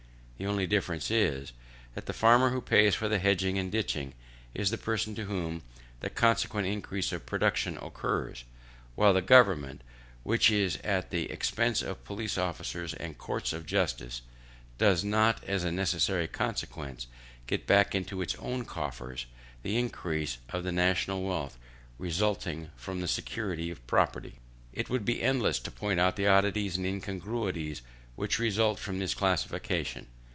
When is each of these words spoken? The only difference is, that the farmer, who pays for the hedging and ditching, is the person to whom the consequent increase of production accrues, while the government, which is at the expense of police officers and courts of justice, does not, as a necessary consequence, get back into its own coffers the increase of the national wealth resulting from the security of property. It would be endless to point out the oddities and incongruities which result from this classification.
The 0.37 0.47
only 0.47 0.65
difference 0.65 1.11
is, 1.11 1.51
that 1.93 2.07
the 2.07 2.13
farmer, 2.13 2.49
who 2.49 2.61
pays 2.61 2.95
for 2.95 3.07
the 3.07 3.19
hedging 3.19 3.59
and 3.59 3.71
ditching, 3.71 4.15
is 4.55 4.71
the 4.71 4.77
person 4.79 5.13
to 5.13 5.25
whom 5.25 5.61
the 5.99 6.09
consequent 6.09 6.65
increase 6.65 7.11
of 7.11 7.27
production 7.27 7.77
accrues, 7.79 8.43
while 8.95 9.13
the 9.13 9.21
government, 9.21 9.81
which 10.23 10.49
is 10.49 10.77
at 10.77 11.11
the 11.11 11.29
expense 11.29 11.83
of 11.83 12.03
police 12.03 12.39
officers 12.39 12.95
and 12.95 13.19
courts 13.19 13.53
of 13.53 13.67
justice, 13.67 14.23
does 14.79 15.03
not, 15.03 15.43
as 15.43 15.63
a 15.63 15.71
necessary 15.71 16.27
consequence, 16.27 17.05
get 17.45 17.67
back 17.67 17.93
into 17.93 18.23
its 18.23 18.33
own 18.39 18.65
coffers 18.65 19.27
the 19.61 19.77
increase 19.77 20.39
of 20.49 20.63
the 20.63 20.71
national 20.71 21.21
wealth 21.21 21.55
resulting 21.99 22.71
from 22.75 22.99
the 22.99 23.07
security 23.07 23.69
of 23.69 23.85
property. 23.85 24.39
It 24.73 24.89
would 24.89 25.05
be 25.05 25.21
endless 25.21 25.59
to 25.59 25.69
point 25.69 25.99
out 25.99 26.15
the 26.15 26.25
oddities 26.25 26.77
and 26.77 26.85
incongruities 26.87 27.83
which 28.15 28.39
result 28.39 28.79
from 28.79 28.97
this 28.97 29.13
classification. 29.13 30.07